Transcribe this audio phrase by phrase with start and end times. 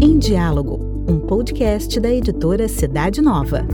[0.00, 3.66] Em Diálogo, um podcast da editora Cidade Nova.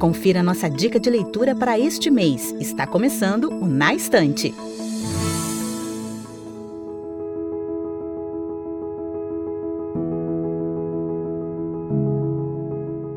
[0.00, 2.52] Confira nossa dica de leitura para este mês.
[2.58, 4.52] Está começando o Na Estante.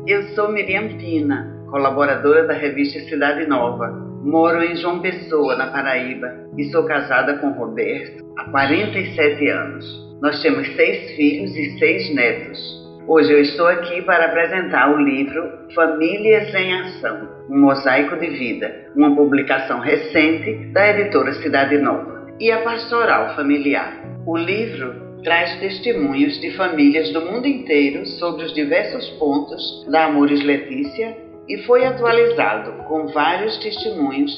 [0.06, 3.88] Eu sou Miriam Pina, colaboradora da revista Cidade Nova.
[4.22, 10.08] Moro em João Pessoa, na Paraíba, e sou casada com Roberto há 47 anos.
[10.20, 12.58] Nós temos seis filhos e seis netos.
[13.06, 15.42] Hoje eu estou aqui para apresentar o livro
[15.74, 22.50] Famílias em Ação, um mosaico de vida, uma publicação recente da editora Cidade Nova, e
[22.50, 23.94] a Pastoral Familiar.
[24.26, 30.44] O livro traz testemunhos de famílias do mundo inteiro sobre os diversos pontos da Amores
[30.44, 34.30] Letícia e foi atualizado com vários testemunhos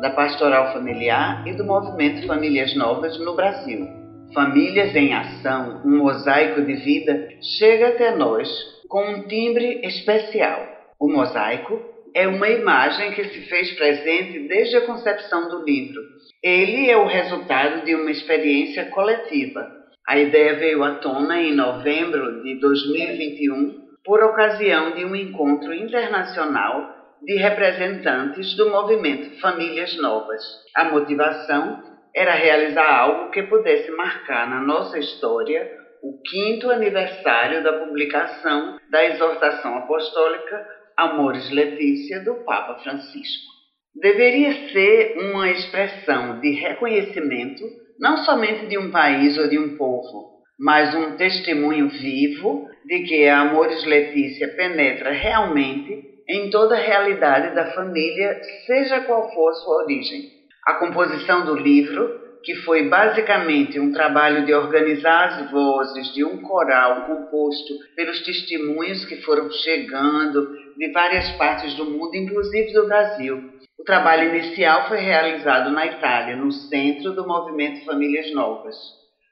[0.00, 3.86] da Pastoral Familiar e do Movimento Famílias Novas no Brasil.
[4.34, 7.28] Famílias em Ação, um mosaico de vida,
[7.58, 8.48] chega até nós
[8.88, 10.66] com um timbre especial.
[10.98, 11.80] O mosaico
[12.14, 16.00] é uma imagem que se fez presente desde a concepção do livro.
[16.42, 19.66] Ele é o resultado de uma experiência coletiva.
[20.08, 26.94] A ideia veio à tona em novembro de 2021 por ocasião de um encontro internacional
[27.22, 30.42] de representantes do movimento Famílias Novas.
[30.76, 31.82] A motivação
[32.14, 35.68] era realizar algo que pudesse marcar na nossa história
[36.02, 40.64] o quinto aniversário da publicação da exortação apostólica
[40.96, 43.56] Amores Letícia do Papa Francisco.
[44.00, 47.64] Deveria ser uma expressão de reconhecimento
[47.98, 53.26] não somente de um país ou de um povo, mas um testemunho vivo de que
[53.28, 59.84] a Amores Letícia penetra realmente em toda a realidade da família, seja qual for sua
[59.84, 60.22] origem.
[60.66, 66.42] A composição do livro, que foi basicamente um trabalho de organizar as vozes de um
[66.42, 73.50] coral composto pelos testemunhos que foram chegando de várias partes do mundo, inclusive do Brasil.
[73.78, 78.76] O trabalho inicial foi realizado na Itália, no centro do movimento Famílias Novas.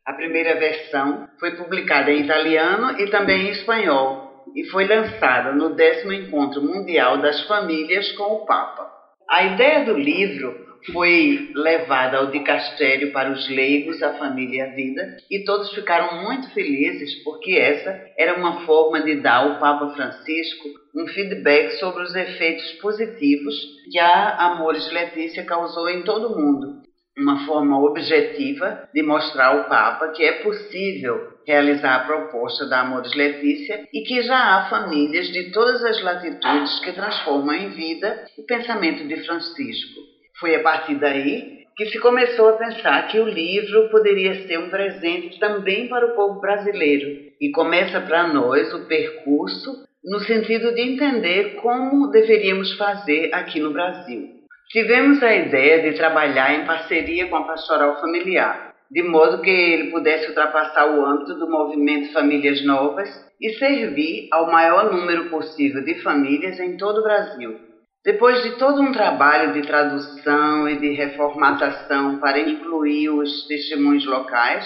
[0.07, 5.75] A primeira versão foi publicada em italiano e também em espanhol e foi lançada no
[5.75, 8.87] décimo Encontro Mundial das Famílias com o Papa.
[9.29, 14.75] A ideia do livro foi levada ao dicastério para os leigos, a família e a
[14.75, 19.95] vida, e todos ficaram muito felizes porque essa era uma forma de dar ao Papa
[19.95, 23.55] Francisco um feedback sobre os efeitos positivos
[23.91, 26.84] que a Amores Letícia causou em todo o mundo.
[27.17, 33.15] Uma forma objetiva de mostrar ao Papa que é possível realizar a proposta da Amores
[33.15, 38.43] Letícia e que já há famílias de todas as latitudes que transformam em vida o
[38.43, 40.01] pensamento de Francisco.
[40.41, 44.71] Foi a partir daí que se começou a pensar que o livro poderia ser um
[44.71, 50.83] presente também para o povo brasileiro e começa para nós o percurso no sentido de
[50.83, 54.44] entender como deveríamos fazer aqui no Brasil.
[54.71, 59.91] Tivemos a ideia de trabalhar em parceria com a Pastoral Familiar, de modo que ele
[59.91, 63.09] pudesse ultrapassar o âmbito do movimento Famílias Novas
[63.41, 67.59] e servir ao maior número possível de famílias em todo o Brasil.
[68.05, 74.65] Depois de todo um trabalho de tradução e de reformatação para incluir os testemunhos locais,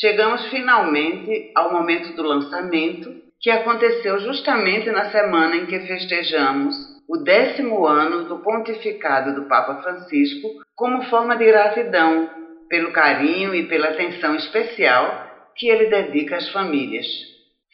[0.00, 7.18] chegamos finalmente ao momento do lançamento, que aconteceu justamente na semana em que festejamos o
[7.18, 12.30] décimo ano do pontificado do Papa Francisco, como forma de gratidão
[12.70, 17.06] pelo carinho e pela atenção especial que ele dedica às famílias.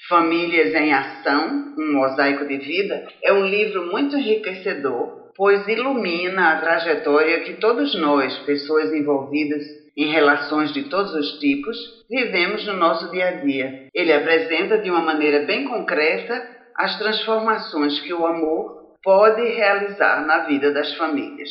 [0.08, 6.60] Famílias em Ação, um mosaico de vida, é um livro muito enriquecedor, pois ilumina a
[6.60, 9.62] trajetória que todos nós, pessoas envolvidas
[9.96, 11.76] em relações de todos os tipos,
[12.10, 13.86] vivemos no nosso dia a dia.
[13.94, 16.34] Ele apresenta de uma maneira bem concreta
[16.76, 21.48] as transformações que o amor pode realizar na vida das famílias.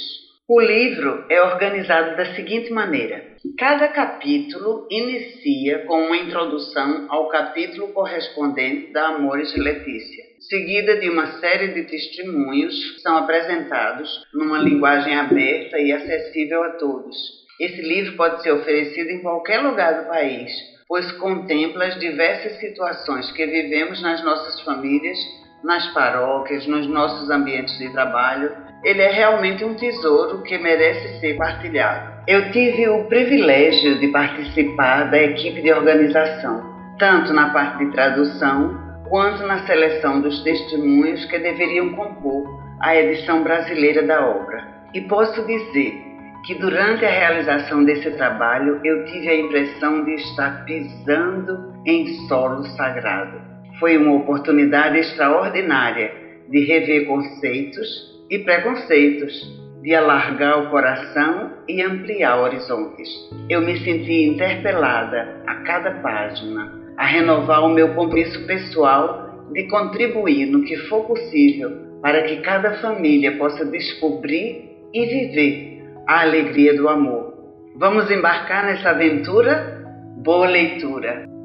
[0.47, 7.87] O livro é organizado da seguinte maneira: cada capítulo inicia com uma introdução ao capítulo
[7.93, 15.15] correspondente da Amores Letícia, seguida de uma série de testemunhos que são apresentados numa linguagem
[15.15, 17.17] aberta e acessível a todos.
[17.59, 20.51] Esse livro pode ser oferecido em qualquer lugar do país,
[20.87, 25.17] pois contempla as diversas situações que vivemos nas nossas famílias,
[25.63, 31.35] nas paróquias, nos nossos ambientes de trabalho ele é realmente um tesouro que merece ser
[31.35, 32.23] partilhado.
[32.27, 36.63] Eu tive o privilégio de participar da equipe de organização,
[36.99, 38.77] tanto na parte de tradução
[39.09, 42.45] quanto na seleção dos testemunhos que deveriam compor
[42.79, 44.67] a edição brasileira da obra.
[44.93, 46.03] E posso dizer
[46.45, 52.63] que durante a realização desse trabalho eu tive a impressão de estar pisando em solo
[52.75, 53.46] sagrado.
[53.79, 56.11] Foi uma oportunidade extraordinária
[56.49, 57.87] de rever conceitos
[58.29, 59.33] e preconceitos,
[59.81, 63.07] de alargar o coração e ampliar horizontes.
[63.47, 70.47] Eu me senti interpelada a cada página a renovar o meu compromisso pessoal de contribuir
[70.47, 71.71] no que for possível
[72.01, 77.33] para que cada família possa descobrir e viver a alegria do amor.
[77.75, 79.85] Vamos embarcar nessa aventura?
[80.17, 81.36] Boa leitura!